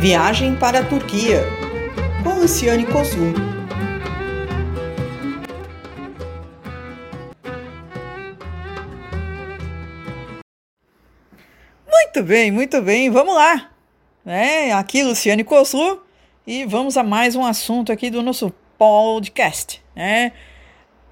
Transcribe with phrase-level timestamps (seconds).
[0.00, 1.42] Viagem para a Turquia,
[2.22, 3.32] com Luciane Cosum.
[11.90, 13.72] Muito bem, muito bem, vamos lá.
[14.24, 16.00] É, aqui Luciane Coslu
[16.46, 19.82] e vamos a mais um assunto aqui do nosso podcast.
[19.96, 20.30] Né?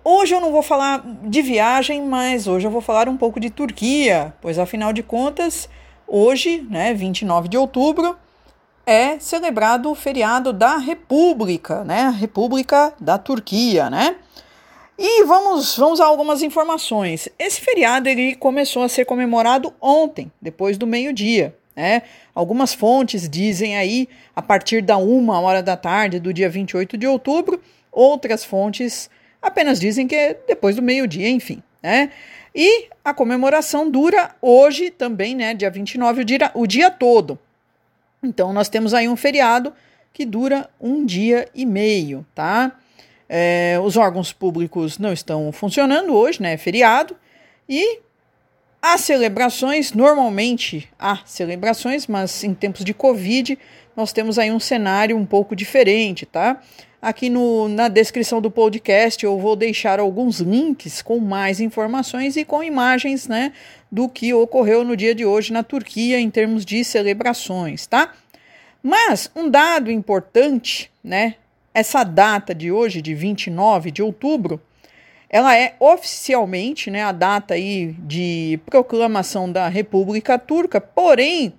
[0.05, 3.51] Hoje eu não vou falar de viagem, mas hoje eu vou falar um pouco de
[3.51, 5.69] Turquia, pois afinal de contas,
[6.07, 8.17] hoje, né, 29 de outubro,
[8.87, 12.15] é celebrado o feriado da República, né?
[12.17, 14.17] República da Turquia, né?
[14.99, 17.29] E vamos, vamos a algumas informações.
[17.39, 21.55] Esse feriado ele começou a ser comemorado ontem, depois do meio-dia.
[21.75, 22.03] Né?
[22.35, 27.07] Algumas fontes dizem aí a partir da uma hora da tarde do dia 28 de
[27.07, 27.61] outubro,
[27.93, 29.11] outras fontes
[29.43, 31.63] apenas dizem que é depois do meio-dia, enfim.
[31.83, 32.11] Né?
[32.55, 37.39] E a comemoração dura hoje também, né, dia 29, o dia, o dia todo.
[38.23, 39.73] Então, nós temos aí um feriado
[40.13, 42.73] que dura um dia e meio, tá?
[43.29, 46.55] É, os órgãos públicos não estão funcionando hoje, né?
[46.55, 47.17] É feriado.
[47.69, 48.01] E
[48.81, 53.59] as celebrações, normalmente há celebrações, mas em tempos de Covid,
[53.97, 56.61] nós temos aí um cenário um pouco diferente, tá?
[57.01, 62.45] Aqui no, na descrição do podcast eu vou deixar alguns links com mais informações e
[62.45, 63.53] com imagens, né,
[63.93, 68.13] do que ocorreu no dia de hoje na Turquia em termos de celebrações, tá?
[68.83, 71.35] Mas um dado importante, né,
[71.73, 74.61] essa data de hoje, de 29 de outubro,
[75.29, 81.55] ela é oficialmente, né, a data aí de proclamação da República Turca, porém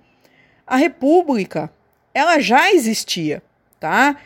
[0.66, 1.70] a República
[2.14, 3.42] ela já existia,
[3.78, 4.16] tá?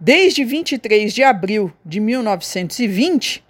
[0.00, 3.44] Desde 23 de abril de 1920,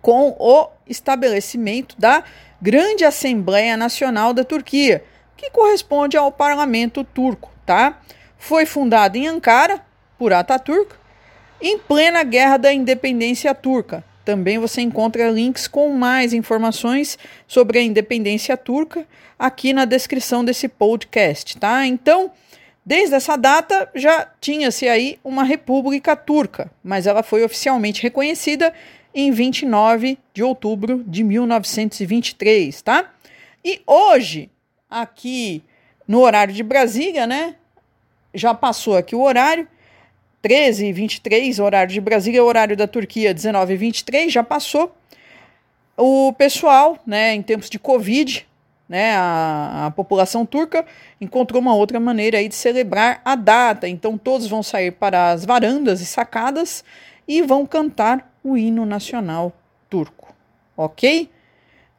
[0.00, 2.24] com o estabelecimento da
[2.60, 5.04] Grande Assembleia Nacional da Turquia,
[5.36, 8.00] que corresponde ao parlamento turco, tá?
[8.38, 9.80] Foi fundada em Ankara
[10.18, 10.94] por Ataturk
[11.60, 14.04] em plena Guerra da Independência Turca.
[14.24, 19.06] Também você encontra links com mais informações sobre a independência turca
[19.38, 21.84] aqui na descrição desse podcast, tá?
[21.86, 22.30] Então,
[22.86, 28.72] desde essa data já tinha-se aí uma república turca, mas ela foi oficialmente reconhecida
[29.14, 33.10] em 29 de outubro de 1923, tá?
[33.64, 34.50] E hoje,
[34.88, 35.62] aqui
[36.06, 37.56] no horário de Brasília, né?
[38.34, 39.68] Já passou aqui o horário,
[40.42, 44.94] 13 e 23, horário de Brasília, horário da Turquia, 19 e 23, já passou.
[45.96, 48.46] O pessoal, né, em tempos de Covid,
[48.88, 50.84] né, a, a, população turca
[51.20, 53.88] encontrou uma outra maneira aí de celebrar a data.
[53.88, 56.84] Então todos vão sair para as varandas e sacadas
[57.26, 59.52] e vão cantar o hino nacional
[59.88, 60.34] turco,
[60.76, 61.30] ok?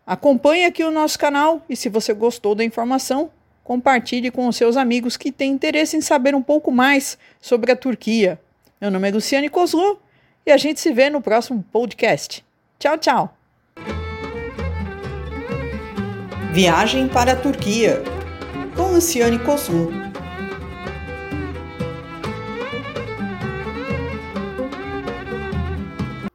[0.06, 3.32] Acompanhe aqui o nosso canal e se você gostou da informação,
[3.64, 7.76] compartilhe com os seus amigos que têm interesse em saber um pouco mais sobre a
[7.76, 8.40] Turquia.
[8.80, 10.00] Meu nome é Luciane Kozlu
[10.46, 12.44] e a gente se vê no próximo podcast.
[12.78, 13.38] Tchau, tchau!
[16.52, 18.04] Viagem para a Turquia
[18.76, 20.13] com Luciane Kozlu.